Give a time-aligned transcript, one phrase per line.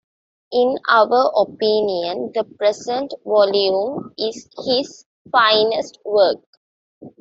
[0.51, 6.39] In our opinion the present volume is his finest work.